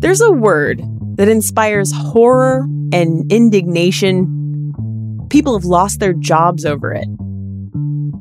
[0.00, 0.82] There's a word
[1.16, 4.26] that inspires horror and indignation.
[5.28, 7.06] People have lost their jobs over it.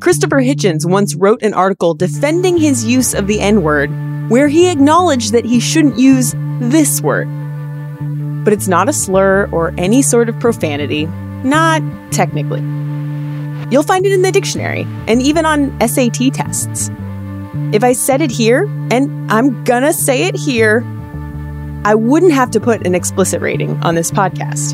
[0.01, 3.89] Christopher Hitchens once wrote an article defending his use of the N word,
[4.29, 7.27] where he acknowledged that he shouldn't use this word.
[8.43, 11.05] But it's not a slur or any sort of profanity,
[11.43, 11.81] not
[12.11, 12.61] technically.
[13.71, 16.89] You'll find it in the dictionary and even on SAT tests.
[17.73, 20.83] If I said it here, and I'm gonna say it here,
[21.85, 24.73] I wouldn't have to put an explicit rating on this podcast.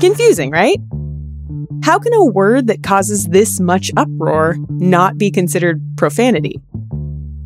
[0.00, 0.78] Confusing, right?
[1.82, 6.60] How can a word that causes this much uproar not be considered profanity?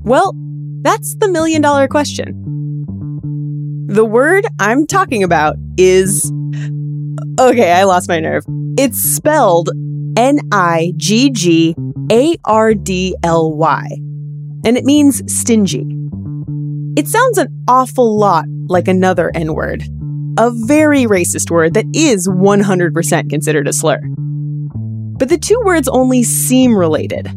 [0.04, 0.34] Well,
[0.82, 2.38] that's the million dollar question.
[3.86, 6.32] The word I'm talking about is.
[7.38, 8.44] Okay, I lost my nerve.
[8.78, 9.70] It's spelled
[10.16, 11.74] N I G G
[12.10, 13.86] A R D L Y,
[14.64, 15.86] and it means stingy.
[16.96, 19.82] It sounds an awful lot like another N word,
[20.38, 24.00] a very racist word that is 100% considered a slur.
[25.18, 27.30] But the two words only seem related.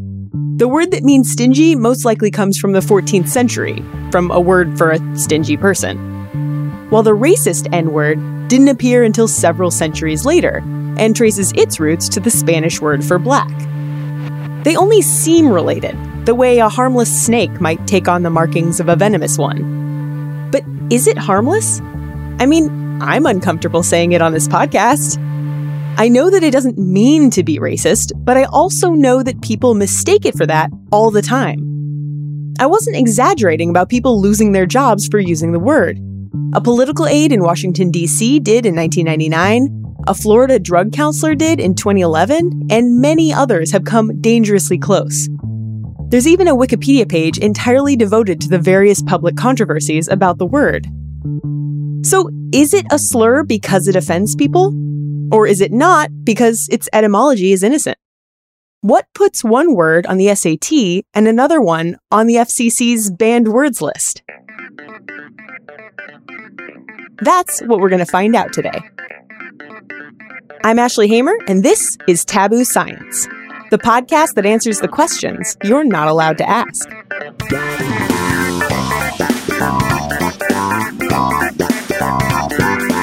[0.58, 4.78] The word that means stingy most likely comes from the 14th century, from a word
[4.78, 5.98] for a stingy person.
[6.90, 10.64] While the racist N word didn't appear until several centuries later
[10.98, 13.52] and traces its roots to the Spanish word for black.
[14.64, 15.96] They only seem related,
[16.26, 20.50] the way a harmless snake might take on the markings of a venomous one.
[20.52, 21.80] But is it harmless?
[22.40, 25.18] I mean, I'm uncomfortable saying it on this podcast.
[25.98, 29.76] I know that it doesn't mean to be racist, but I also know that people
[29.76, 32.56] mistake it for that all the time.
[32.60, 36.00] I wasn't exaggerating about people losing their jobs for using the word.
[36.54, 38.40] A political aide in Washington, D.C.
[38.40, 44.22] did in 1999, a Florida drug counselor did in 2011, and many others have come
[44.22, 45.30] dangerously close.
[46.10, 50.88] There's even a Wikipedia page entirely devoted to the various public controversies about the word.
[52.06, 54.74] So, is it a slur because it offends people?
[55.32, 57.98] Or is it not because its etymology is innocent?
[58.82, 63.82] What puts one word on the SAT and another one on the FCC's banned words
[63.82, 64.22] list?
[67.22, 68.80] That's what we're going to find out today.
[70.64, 73.28] I'm Ashley Hamer, and this is Taboo Science,
[73.76, 76.88] the podcast that answers the questions you're not allowed to ask.
[82.58, 82.95] The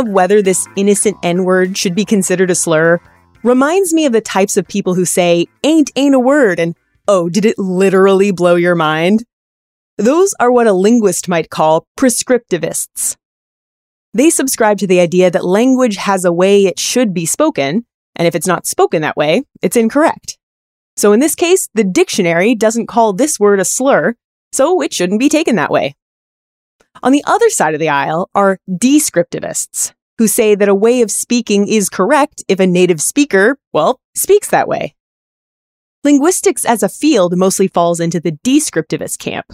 [0.00, 3.00] of whether this innocent N word should be considered a slur
[3.44, 6.74] reminds me of the types of people who say, ain't ain't a word, and
[7.06, 9.24] oh, did it literally blow your mind?
[9.96, 13.16] Those are what a linguist might call prescriptivists.
[14.12, 17.86] They subscribe to the idea that language has a way it should be spoken,
[18.16, 20.38] and if it's not spoken that way, it's incorrect.
[20.96, 24.16] So in this case, the dictionary doesn't call this word a slur,
[24.52, 25.94] so it shouldn't be taken that way.
[27.02, 31.10] On the other side of the aisle are descriptivists, who say that a way of
[31.10, 34.94] speaking is correct if a native speaker, well, speaks that way.
[36.04, 39.46] Linguistics as a field mostly falls into the descriptivist camp.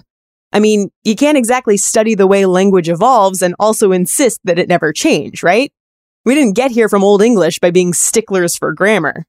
[0.53, 4.69] I mean, you can't exactly study the way language evolves and also insist that it
[4.69, 5.73] never change, right?
[6.25, 9.25] We didn't get here from Old English by being sticklers for grammar.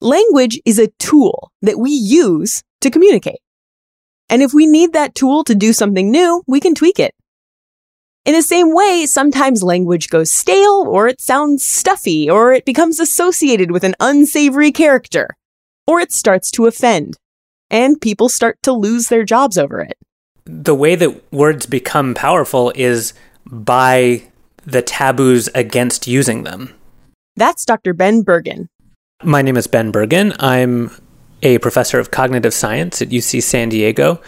[0.00, 3.40] Language is a tool that we use to communicate.
[4.28, 7.14] And if we need that tool to do something new, we can tweak it.
[8.24, 12.98] In the same way, sometimes language goes stale, or it sounds stuffy, or it becomes
[12.98, 15.28] associated with an unsavory character,
[15.86, 17.18] or it starts to offend,
[17.70, 19.98] and people start to lose their jobs over it.
[20.46, 23.12] The way that words become powerful is
[23.44, 24.22] by
[24.64, 26.74] the taboos against using them.
[27.36, 27.92] That's Dr.
[27.92, 28.68] Ben Bergen.
[29.22, 30.32] My name is Ben Bergen.
[30.38, 30.90] I'm
[31.44, 34.20] a professor of cognitive science at UC San Diego,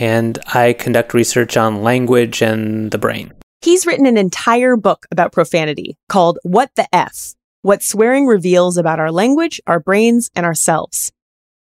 [0.00, 3.32] and I conduct research on language and the brain.
[3.60, 7.34] He's written an entire book about profanity called What the F?
[7.62, 11.12] What Swearing Reveals About Our Language, Our Brains, and Ourselves.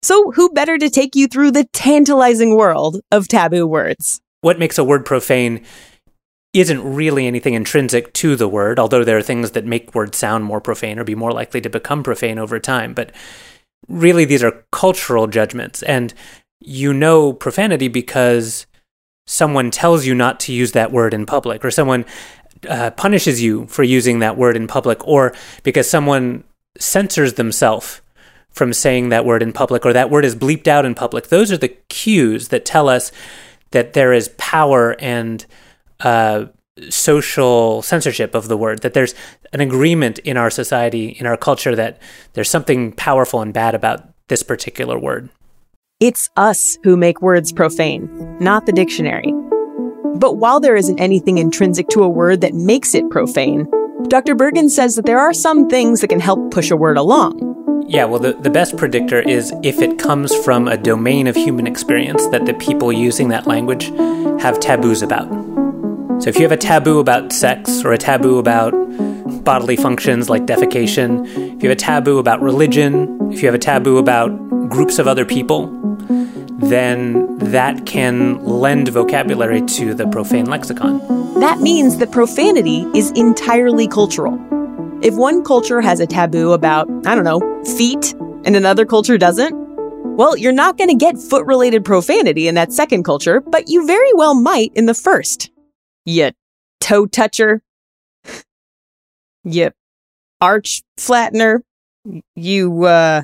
[0.02, 4.20] So, who better to take you through the tantalizing world of taboo words?
[4.40, 5.64] What makes a word profane
[6.54, 10.44] isn't really anything intrinsic to the word, although there are things that make words sound
[10.44, 12.94] more profane or be more likely to become profane over time.
[12.94, 13.12] But
[13.86, 15.82] really, these are cultural judgments.
[15.82, 16.14] And
[16.60, 18.66] you know profanity because
[19.26, 22.04] someone tells you not to use that word in public, or someone
[22.68, 26.44] uh, punishes you for using that word in public, or because someone
[26.78, 28.00] censors themselves
[28.50, 31.28] from saying that word in public, or that word is bleeped out in public.
[31.28, 33.12] Those are the cues that tell us
[33.70, 35.44] that there is power and
[36.00, 36.46] uh,
[36.90, 39.14] social censorship of the word, that there's
[39.52, 42.00] an agreement in our society, in our culture, that
[42.34, 45.30] there's something powerful and bad about this particular word.
[46.00, 48.08] It's us who make words profane,
[48.38, 49.32] not the dictionary.
[50.14, 53.66] But while there isn't anything intrinsic to a word that makes it profane,
[54.08, 54.34] Dr.
[54.34, 57.84] Bergen says that there are some things that can help push a word along.
[57.88, 61.66] Yeah, well, the, the best predictor is if it comes from a domain of human
[61.66, 63.86] experience that the people using that language
[64.40, 65.28] have taboos about.
[66.20, 68.72] So if you have a taboo about sex or a taboo about
[69.44, 71.24] bodily functions like defecation,
[71.56, 74.28] if you have a taboo about religion, if you have a taboo about
[74.68, 75.68] groups of other people,
[76.58, 80.98] then that can lend vocabulary to the profane lexicon.
[81.38, 84.38] That means that profanity is entirely cultural.
[85.02, 87.40] If one culture has a taboo about, I don't know,
[87.76, 88.12] feet,
[88.44, 89.54] and another culture doesn't,
[90.16, 93.86] well, you're not going to get foot related profanity in that second culture, but you
[93.86, 95.50] very well might in the first.
[96.08, 96.30] You
[96.80, 97.62] toe toucher.
[99.44, 99.70] you
[100.40, 101.60] arch flattener.
[102.34, 103.22] You, uh,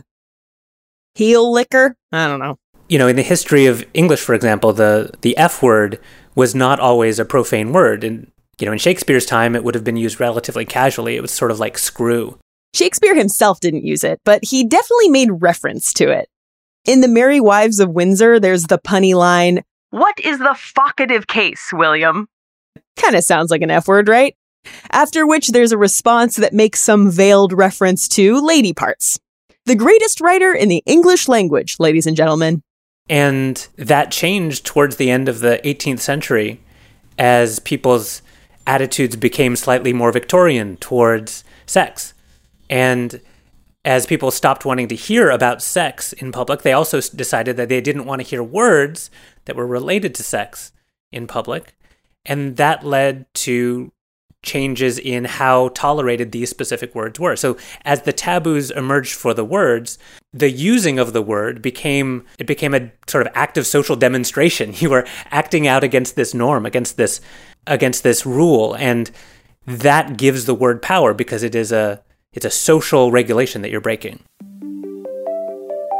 [1.15, 1.97] heel licker.
[2.13, 2.59] I don't know
[2.89, 5.99] you know, in the history of English, for example, the the F word
[6.35, 8.05] was not always a profane word.
[8.05, 11.17] And you know, in Shakespeare's time, it would have been used relatively casually.
[11.17, 12.39] It was sort of like screw.
[12.75, 16.29] Shakespeare himself didn't use it, but he definitely made reference to it.
[16.85, 21.71] In The Merry Wives of Windsor, there's the punny line, What is the focative case,
[21.73, 22.29] William?
[22.96, 24.37] Kind of sounds like an F word, right?
[24.91, 29.19] After which there's a response that makes some veiled reference to lady parts.
[29.67, 32.62] The greatest writer in the English language, ladies and gentlemen.
[33.08, 36.61] And that changed towards the end of the 18th century
[37.19, 38.23] as people's
[38.67, 42.14] attitudes became slightly more Victorian towards sex.
[42.70, 43.20] And
[43.85, 47.81] as people stopped wanting to hear about sex in public, they also decided that they
[47.81, 49.11] didn't want to hear words
[49.44, 50.73] that were related to sex
[51.12, 51.75] in public.
[52.26, 53.93] And that led to
[54.43, 57.35] changes in how tolerated these specific words were.
[57.35, 59.99] So as the taboos emerged for the words,
[60.32, 64.75] the using of the word became it became a sort of active social demonstration.
[64.85, 67.21] You were acting out against this norm, against this
[67.67, 69.11] against this rule and
[69.67, 72.03] that gives the word power because it is a
[72.35, 74.23] it's a social regulation that you're breaking.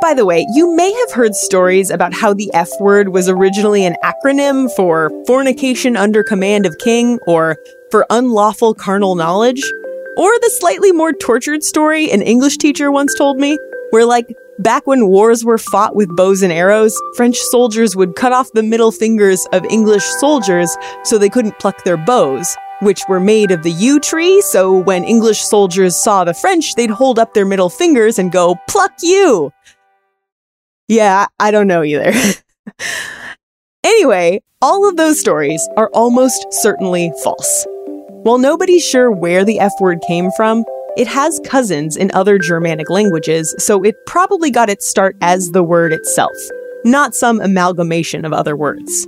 [0.05, 3.87] By the way, you may have heard stories about how the F word was originally
[3.87, 7.57] an acronym for fornication under command of king or
[7.91, 9.63] for unlawful carnal knowledge.
[10.19, 13.59] Or the slightly more tortured story an English teacher once told me,
[13.93, 14.27] where, like,
[14.59, 18.63] back when wars were fought with bows and arrows, French soldiers would cut off the
[18.63, 23.63] middle fingers of English soldiers so they couldn't pluck their bows, which were made of
[23.63, 24.43] the yew tree.
[24.43, 28.57] So when English soldiers saw the French, they'd hold up their middle fingers and go,
[28.69, 29.51] pluck you!
[30.95, 32.13] Yeah, I don't know either.
[33.85, 37.67] anyway, all of those stories are almost certainly false.
[38.23, 40.65] While nobody's sure where the F word came from,
[40.97, 45.65] it has cousins in other Germanic languages, so it probably got its start as the
[45.65, 46.37] word itself,
[46.85, 49.05] not some amalgamation of other words.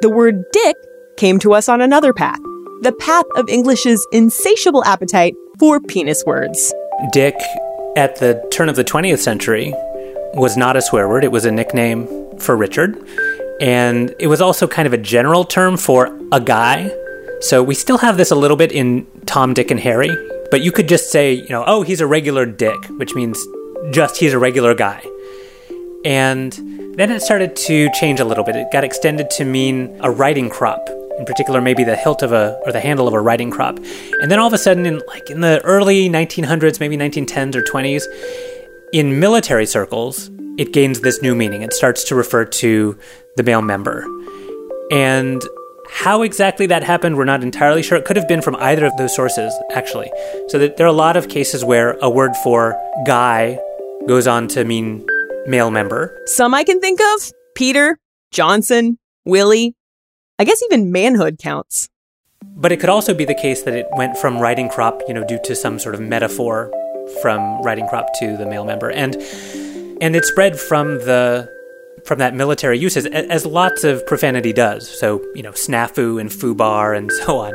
[0.00, 0.74] The word dick
[1.16, 2.40] came to us on another path
[2.82, 6.74] the path of English's insatiable appetite for penis words.
[7.10, 7.36] Dick,
[7.96, 9.72] at the turn of the 20th century,
[10.36, 12.06] was not a swear word, it was a nickname
[12.38, 12.96] for Richard.
[13.60, 16.92] And it was also kind of a general term for a guy.
[17.40, 20.10] So we still have this a little bit in Tom, Dick, and Harry.
[20.50, 23.44] But you could just say, you know, oh, he's a regular dick, which means
[23.90, 25.02] just he's a regular guy.
[26.04, 26.52] And
[26.96, 28.56] then it started to change a little bit.
[28.56, 30.88] It got extended to mean a riding crop,
[31.18, 33.78] in particular, maybe the hilt of a or the handle of a riding crop.
[34.20, 37.62] And then all of a sudden, in like in the early 1900s, maybe 1910s or
[37.62, 38.04] 20s,
[38.92, 41.62] in military circles, it gains this new meaning.
[41.62, 42.98] It starts to refer to
[43.36, 44.06] the male member.
[44.90, 45.42] And
[45.90, 47.98] how exactly that happened, we're not entirely sure.
[47.98, 50.10] It could have been from either of those sources, actually.
[50.48, 53.58] So that there are a lot of cases where a word for guy
[54.06, 55.06] goes on to mean
[55.46, 56.18] male member.
[56.26, 57.98] Some I can think of Peter,
[58.30, 59.74] Johnson, Willie.
[60.38, 61.88] I guess even manhood counts.
[62.44, 65.26] But it could also be the case that it went from riding crop, you know,
[65.26, 66.70] due to some sort of metaphor
[67.22, 68.90] from riding crop to the male member.
[68.90, 69.16] And
[70.00, 71.50] and it spread from the
[72.04, 74.88] from that military uses as lots of profanity does.
[75.00, 77.54] So, you know, snafu and fubar and so on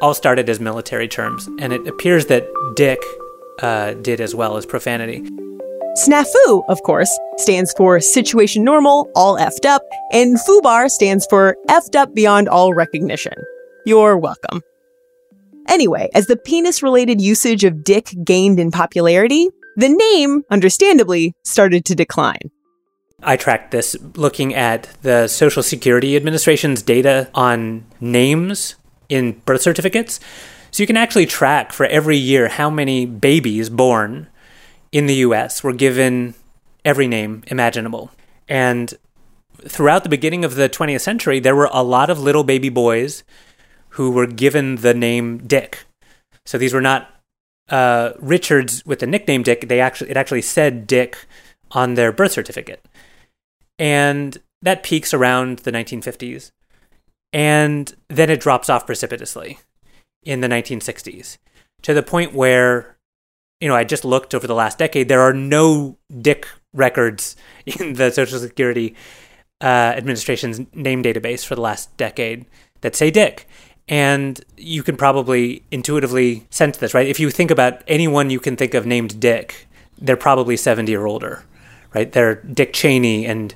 [0.00, 1.48] all started as military terms.
[1.60, 2.98] And it appears that dick
[3.62, 5.22] uh, did as well as profanity.
[5.96, 11.94] Snafu, of course, stands for situation normal, all effed up, and fubar stands for effed
[11.94, 13.34] up beyond all recognition.
[13.86, 14.62] You're welcome.
[15.68, 21.84] Anyway, as the penis related usage of dick gained in popularity, the name, understandably, started
[21.86, 22.50] to decline.
[23.22, 28.76] I tracked this looking at the Social Security Administration's data on names
[29.08, 30.20] in birth certificates.
[30.70, 34.28] So you can actually track for every year how many babies born
[34.92, 36.34] in the US were given
[36.84, 38.10] every name imaginable.
[38.48, 38.92] And
[39.66, 43.24] throughout the beginning of the 20th century, there were a lot of little baby boys
[43.94, 45.84] who were given the name Dick.
[46.46, 47.10] So these were not
[47.68, 49.68] uh, Richards with the nickname Dick.
[49.68, 51.16] They actually it actually said Dick
[51.70, 52.84] on their birth certificate,
[53.78, 56.50] and that peaks around the 1950s,
[57.32, 59.58] and then it drops off precipitously
[60.22, 61.38] in the 1960s
[61.82, 62.94] to the point where
[63.60, 65.08] you know, I just looked over the last decade.
[65.08, 67.36] There are no Dick records
[67.66, 68.94] in the Social Security
[69.62, 72.44] uh, Administration's name database for the last decade
[72.82, 73.48] that say Dick.
[73.88, 77.06] And you can probably intuitively sense this, right?
[77.06, 79.66] If you think about anyone you can think of named Dick,
[79.98, 81.44] they're probably 70 or older,
[81.94, 82.10] right?
[82.10, 83.54] They're Dick Cheney and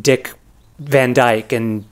[0.00, 0.32] Dick
[0.78, 1.84] Van Dyke and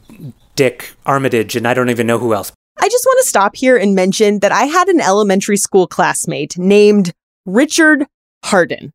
[0.54, 2.52] Dick Armitage, and I don't even know who else.
[2.78, 6.56] I just want to stop here and mention that I had an elementary school classmate
[6.56, 7.12] named
[7.44, 8.06] Richard
[8.44, 8.92] Hardin.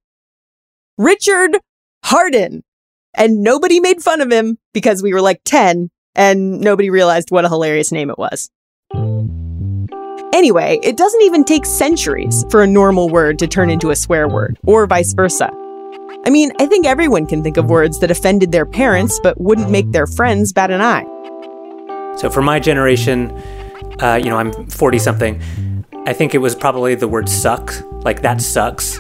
[0.97, 1.57] Richard
[2.03, 2.63] Hardin.
[3.13, 7.43] And nobody made fun of him because we were like 10 and nobody realized what
[7.43, 8.49] a hilarious name it was.
[10.33, 14.27] Anyway, it doesn't even take centuries for a normal word to turn into a swear
[14.27, 15.51] word, or vice versa.
[16.25, 19.69] I mean, I think everyone can think of words that offended their parents but wouldn't
[19.69, 21.05] make their friends bat an eye.
[22.17, 23.31] So for my generation,
[23.99, 25.41] uh, you know, I'm 40 something.
[26.05, 27.73] I think it was probably the word suck,
[28.03, 28.97] like that sucks.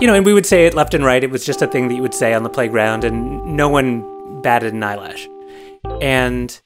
[0.00, 1.22] You know, and we would say it left and right.
[1.22, 4.40] It was just a thing that you would say on the playground, and no one
[4.42, 5.28] batted an eyelash.
[6.00, 6.60] And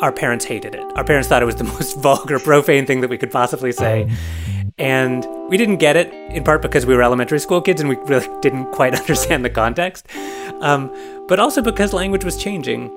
[0.00, 0.84] our parents hated it.
[0.96, 4.10] Our parents thought it was the most vulgar, profane thing that we could possibly say.
[4.78, 7.96] And we didn't get it, in part because we were elementary school kids and we
[7.96, 10.06] really didn't quite understand the context,
[10.60, 10.90] um,
[11.28, 12.96] but also because language was changing.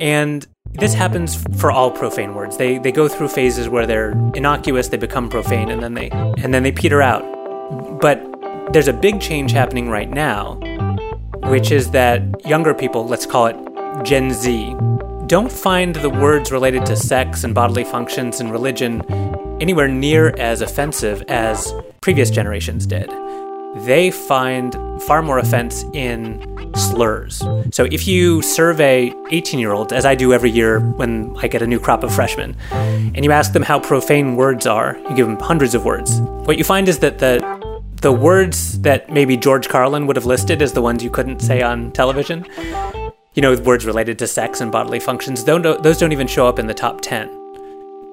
[0.00, 2.56] And this happens for all profane words.
[2.56, 6.52] They they go through phases where they're innocuous, they become profane, and then they and
[6.54, 7.22] then they peter out.
[8.00, 8.24] But
[8.72, 10.54] there's a big change happening right now,
[11.44, 13.56] which is that younger people, let's call it
[14.02, 14.74] Gen Z,
[15.26, 19.02] don't find the words related to sex and bodily functions and religion
[19.60, 23.10] anywhere near as offensive as previous generations did
[23.74, 26.40] they find far more offense in
[26.74, 27.42] slurs.
[27.70, 31.62] So if you survey 18 year olds, as I do every year when I get
[31.62, 35.26] a new crop of freshmen, and you ask them how profane words are, you give
[35.26, 36.20] them hundreds of words.
[36.20, 37.62] What you find is that the
[38.02, 41.62] the words that maybe George Carlin would have listed as the ones you couldn't say
[41.62, 42.44] on television,
[43.34, 46.58] you know, words related to sex and bodily functions, don't, those don't even show up
[46.58, 47.28] in the top 10.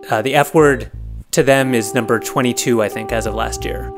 [0.09, 0.91] Uh, the F word
[1.31, 3.93] to them is number 22, I think, as of last year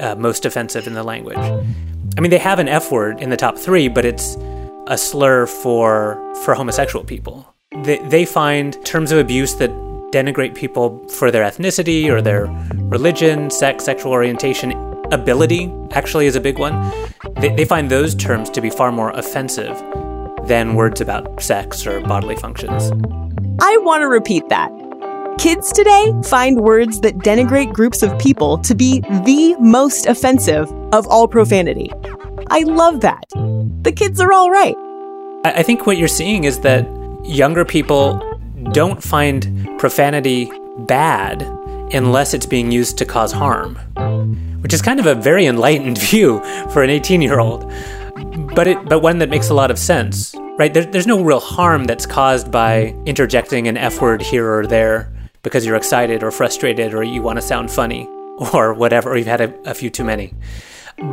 [0.00, 1.38] uh, most offensive in the language.
[1.38, 4.36] I mean, they have an F word in the top three, but it's
[4.86, 7.54] a slur for for homosexual people.
[7.84, 9.70] They, they find terms of abuse that
[10.12, 14.72] denigrate people for their ethnicity or their religion, sex, sexual orientation,
[15.10, 16.74] ability actually is a big one.
[17.36, 19.80] They, they find those terms to be far more offensive
[20.46, 22.90] than words about sex or bodily functions.
[23.60, 24.70] I want to repeat that.
[25.38, 31.06] Kids today find words that denigrate groups of people to be the most offensive of
[31.08, 31.90] all profanity.
[32.50, 33.24] I love that.
[33.82, 34.76] The kids are all right.
[35.44, 36.86] I think what you're seeing is that
[37.24, 38.20] younger people
[38.72, 40.50] don't find profanity
[40.86, 41.42] bad
[41.92, 43.76] unless it's being used to cause harm,
[44.60, 47.70] which is kind of a very enlightened view for an 18 year old,
[48.54, 50.34] but, it, but one that makes a lot of sense.
[50.58, 50.72] Right?
[50.72, 55.12] There, there's no real harm that's caused by interjecting an F word here or there
[55.42, 58.06] because you're excited or frustrated or you want to sound funny
[58.52, 60.34] or whatever, or you've had a, a few too many.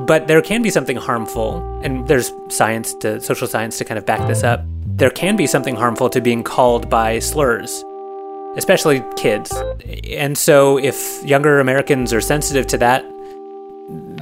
[0.06, 4.06] But there can be something harmful, and there's science to social science to kind of
[4.06, 4.64] back this up.
[4.86, 7.84] There can be something harmful to being called by slurs,
[8.56, 9.52] especially kids.
[10.12, 13.06] And so, if younger Americans are sensitive to that,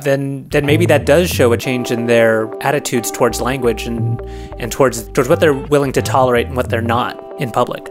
[0.04, 4.22] then then maybe that does show a change in their attitudes towards language and
[4.60, 7.88] and towards towards what they're willing to tolerate and what they're not in public.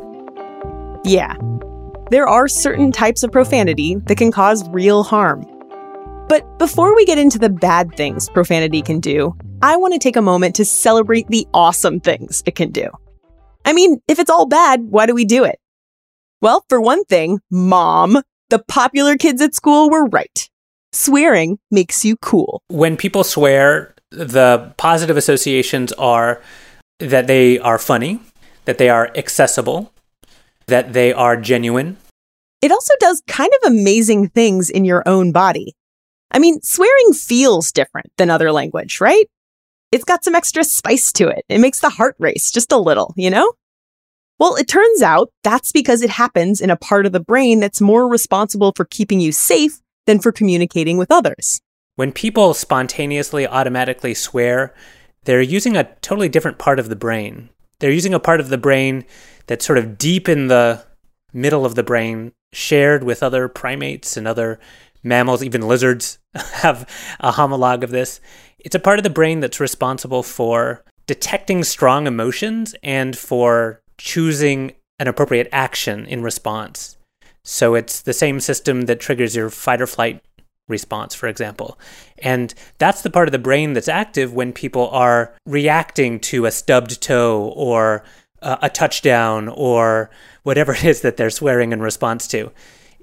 [1.05, 1.37] Yeah,
[2.11, 5.45] there are certain types of profanity that can cause real harm.
[6.29, 10.17] But before we get into the bad things profanity can do, I want to take
[10.17, 12.91] a moment to celebrate the awesome things it can do.
[13.65, 15.59] I mean, if it's all bad, why do we do it?
[16.41, 20.49] Well, for one thing, mom, the popular kids at school were right.
[20.93, 22.62] Swearing makes you cool.
[22.69, 26.40] When people swear, the positive associations are
[26.99, 28.21] that they are funny,
[28.64, 29.93] that they are accessible,
[30.66, 31.97] that they are genuine.
[32.62, 35.75] It also does kind of amazing things in your own body.
[36.31, 39.26] I mean, swearing feels different than other language, right?
[39.93, 41.45] It's got some extra spice to it.
[41.49, 43.52] It makes the heart race just a little, you know?
[44.38, 47.81] Well, it turns out that's because it happens in a part of the brain that's
[47.81, 51.61] more responsible for keeping you safe than for communicating with others.
[51.97, 54.75] When people spontaneously automatically swear,
[55.25, 57.51] they're using a totally different part of the brain.
[57.79, 59.05] They're using a part of the brain
[59.47, 60.85] that's sort of deep in the
[61.33, 64.59] middle of the brain, shared with other primates and other
[65.03, 66.89] mammals, even lizards have
[67.21, 68.21] a homologue of this.
[68.59, 74.73] It's a part of the brain that's responsible for detecting strong emotions and for choosing
[74.99, 76.96] an appropriate action in response.
[77.49, 80.21] So it's the same system that triggers your fight or flight
[80.67, 81.79] response, for example.
[82.19, 86.50] And that's the part of the brain that's active when people are reacting to a
[86.50, 88.03] stubbed toe or
[88.43, 90.11] uh, a touchdown or
[90.43, 92.50] whatever it is that they're swearing in response to.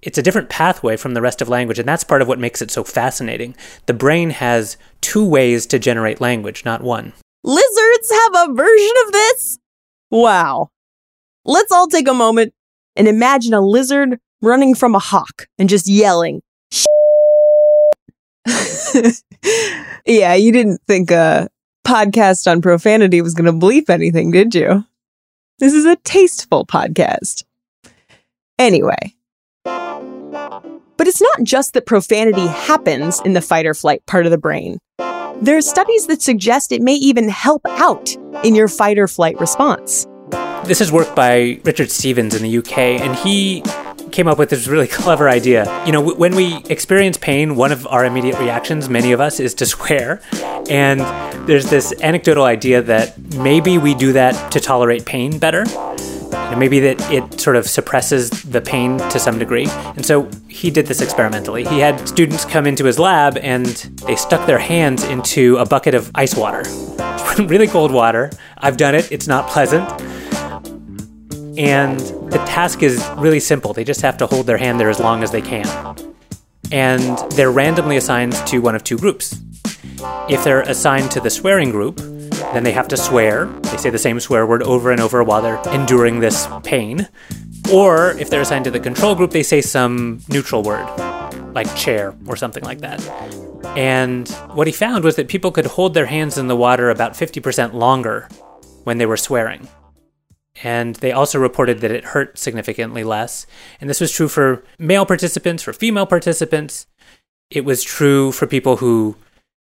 [0.01, 2.61] It's a different pathway from the rest of language, and that's part of what makes
[2.61, 3.55] it so fascinating.
[3.85, 7.13] The brain has two ways to generate language, not one.
[7.45, 9.59] Lizards have a version of this?
[10.11, 10.71] Wow.
[11.45, 12.53] Let's all take a moment
[12.97, 16.41] and imagine a lizard running from a hawk and just yelling.
[20.05, 21.49] yeah, you didn't think a
[21.87, 24.85] podcast on profanity was going to bleep anything, did you?
[25.59, 27.45] This is a tasteful podcast.
[28.59, 29.15] Anyway.
[29.63, 34.37] But it's not just that profanity happens in the fight or flight part of the
[34.37, 34.77] brain.
[35.41, 39.39] There are studies that suggest it may even help out in your fight or flight
[39.39, 40.05] response.
[40.65, 43.63] This is work by Richard Stephens in the UK, and he
[44.13, 45.65] came up with this really clever idea.
[45.85, 49.39] You know, w- when we experience pain, one of our immediate reactions, many of us,
[49.41, 50.21] is to swear.
[50.69, 51.01] And
[51.47, 55.65] there's this anecdotal idea that maybe we do that to tolerate pain better.
[55.65, 59.67] Know, maybe that it sort of suppresses the pain to some degree.
[59.69, 61.63] And so he did this experimentally.
[61.65, 63.67] He had students come into his lab and
[64.07, 66.63] they stuck their hands into a bucket of ice water.
[67.39, 68.31] really cold water.
[68.57, 69.89] I've done it, it's not pleasant.
[71.57, 71.99] And
[72.31, 73.73] the task is really simple.
[73.73, 75.67] They just have to hold their hand there as long as they can.
[76.71, 79.39] And they're randomly assigned to one of two groups.
[80.29, 83.45] If they're assigned to the swearing group, then they have to swear.
[83.45, 87.07] They say the same swear word over and over while they're enduring this pain.
[87.71, 90.85] Or if they're assigned to the control group, they say some neutral word,
[91.53, 93.01] like chair or something like that.
[93.77, 97.13] And what he found was that people could hold their hands in the water about
[97.13, 98.27] 50% longer
[98.83, 99.67] when they were swearing.
[100.63, 103.45] And they also reported that it hurt significantly less.
[103.81, 106.87] And this was true for male participants, for female participants.
[107.49, 109.17] It was true for people who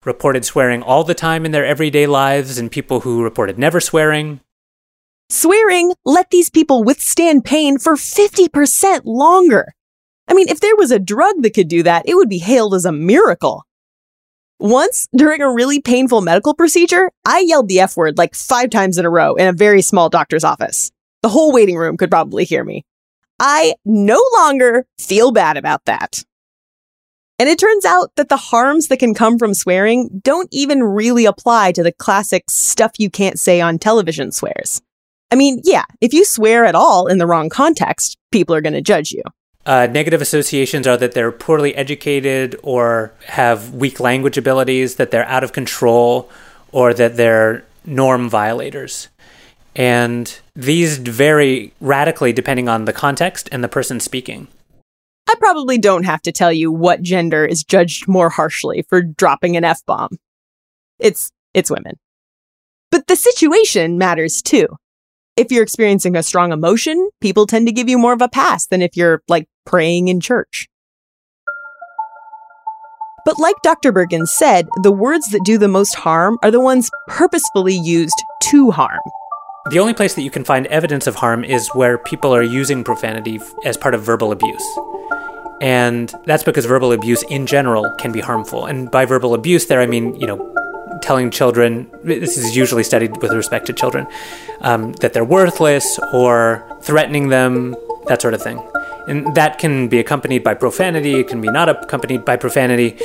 [0.05, 4.39] reported swearing all the time in their everyday lives and people who reported never swearing.
[5.29, 9.73] Swearing let these people withstand pain for 50% longer.
[10.27, 12.75] I mean, if there was a drug that could do that, it would be hailed
[12.75, 13.63] as a miracle.
[14.59, 18.97] Once, during a really painful medical procedure, I yelled the F word like five times
[18.97, 20.91] in a row in a very small doctor's office.
[21.23, 22.85] The whole waiting room could probably hear me.
[23.39, 26.23] I no longer feel bad about that.
[27.37, 31.25] And it turns out that the harms that can come from swearing don't even really
[31.25, 34.81] apply to the classic stuff you can't say on television swears.
[35.31, 38.73] I mean, yeah, if you swear at all in the wrong context, people are going
[38.73, 39.21] to judge you.
[39.65, 45.27] Uh, negative associations are that they're poorly educated or have weak language abilities, that they're
[45.27, 46.29] out of control,
[46.71, 49.07] or that they're norm violators.
[49.75, 54.47] And these vary radically depending on the context and the person speaking.
[55.27, 59.57] I probably don't have to tell you what gender is judged more harshly for dropping
[59.57, 60.17] an F bomb.
[60.99, 61.97] It's, it's women.
[62.91, 64.67] But the situation matters too.
[65.35, 68.67] If you're experiencing a strong emotion, people tend to give you more of a pass
[68.67, 70.67] than if you're like praying in church.
[73.25, 73.91] But like Dr.
[73.91, 78.69] Bergen said, the words that do the most harm are the ones purposefully used to
[78.69, 78.99] harm.
[79.71, 82.83] The only place that you can find evidence of harm is where people are using
[82.83, 84.63] profanity as part of verbal abuse.
[85.59, 88.67] And that's because verbal abuse in general can be harmful.
[88.67, 90.53] And by verbal abuse, there I mean, you know,
[91.01, 94.05] telling children, this is usually studied with respect to children,
[94.61, 97.75] um, that they're worthless or threatening them,
[98.07, 98.59] that sort of thing.
[99.07, 102.97] And that can be accompanied by profanity, it can be not accompanied by profanity.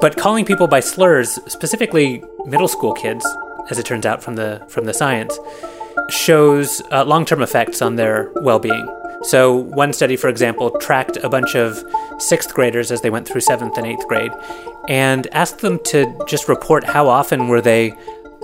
[0.00, 3.26] But calling people by slurs, specifically middle school kids,
[3.70, 5.38] as it turns out from the from the science,
[6.08, 8.86] shows uh, long-term effects on their well-being.
[9.22, 11.82] So, one study, for example, tracked a bunch of
[12.18, 14.30] sixth graders as they went through seventh and eighth grade
[14.88, 17.92] and asked them to just report how often were they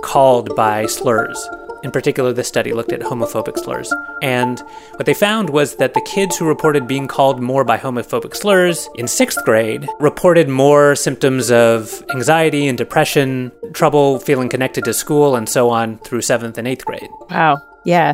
[0.01, 1.37] called by slurs.
[1.83, 3.93] In particular, this study looked at homophobic slurs.
[4.21, 4.59] And
[4.95, 8.89] what they found was that the kids who reported being called more by homophobic slurs
[8.95, 15.35] in sixth grade reported more symptoms of anxiety and depression, trouble feeling connected to school,
[15.35, 17.09] and so on through seventh and eighth grade.
[17.29, 17.61] Wow.
[17.83, 18.13] Yeah.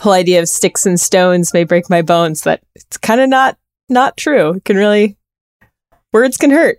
[0.00, 2.42] Whole idea of sticks and stones may break my bones.
[2.42, 3.56] That it's kind of not
[3.88, 4.54] not true.
[4.54, 5.16] It can really
[6.12, 6.78] words can hurt.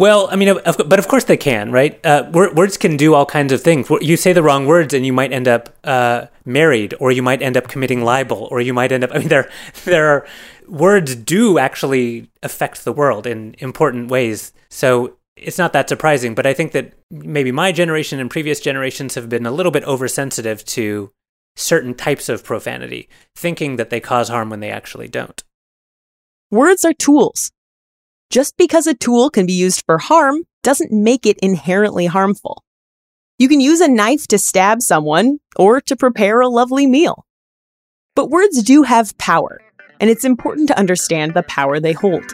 [0.00, 2.00] Well, I mean, but of course they can, right?
[2.06, 3.90] Uh, words can do all kinds of things.
[4.00, 7.42] You say the wrong words, and you might end up uh, married, or you might
[7.42, 9.10] end up committing libel, or you might end up.
[9.12, 9.50] I mean, there,
[9.84, 10.26] there are
[10.66, 14.54] words do actually affect the world in important ways.
[14.70, 16.34] So it's not that surprising.
[16.34, 19.84] But I think that maybe my generation and previous generations have been a little bit
[19.84, 21.10] oversensitive to
[21.56, 25.44] certain types of profanity, thinking that they cause harm when they actually don't.
[26.50, 27.52] Words are tools.
[28.30, 32.62] Just because a tool can be used for harm doesn't make it inherently harmful.
[33.38, 37.26] You can use a knife to stab someone or to prepare a lovely meal.
[38.14, 39.60] But words do have power,
[39.98, 42.32] and it's important to understand the power they hold.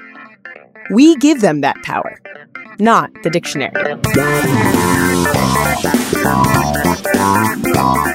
[0.90, 2.20] We give them that power,
[2.78, 3.72] not the dictionary.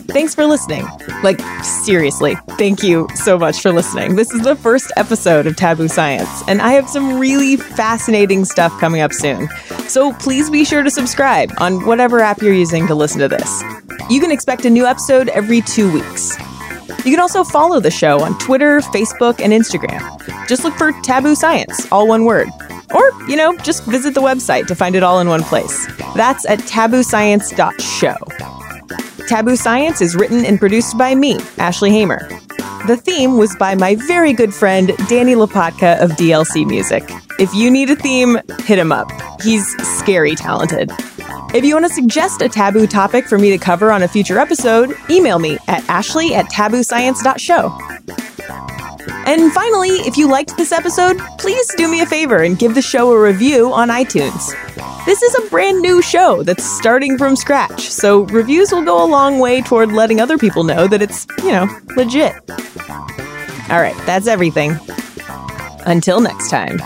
[0.07, 0.85] Thanks for listening.
[1.23, 4.15] Like, seriously, thank you so much for listening.
[4.15, 8.77] This is the first episode of Taboo Science, and I have some really fascinating stuff
[8.79, 9.47] coming up soon.
[9.87, 13.63] So please be sure to subscribe on whatever app you're using to listen to this.
[14.09, 16.37] You can expect a new episode every two weeks.
[17.05, 20.47] You can also follow the show on Twitter, Facebook, and Instagram.
[20.47, 22.49] Just look for Taboo Science, all one word.
[22.93, 25.87] Or, you know, just visit the website to find it all in one place.
[26.15, 29.27] That's at tabooscience.show.
[29.27, 32.27] Taboo Science is written and produced by me, Ashley Hamer.
[32.87, 37.03] The theme was by my very good friend Danny Lopatka of DLC Music.
[37.39, 39.09] If you need a theme, hit him up.
[39.41, 39.65] He's
[39.99, 40.91] scary talented.
[41.53, 44.39] If you want to suggest a taboo topic for me to cover on a future
[44.39, 48.80] episode, email me at ashley at tabooscience.show.
[49.25, 52.81] And finally, if you liked this episode, please do me a favor and give the
[52.81, 54.53] show a review on iTunes.
[55.05, 59.07] This is a brand new show that's starting from scratch, so reviews will go a
[59.07, 62.33] long way toward letting other people know that it's, you know, legit.
[63.69, 64.77] All right, that's everything.
[65.85, 66.79] Until next time.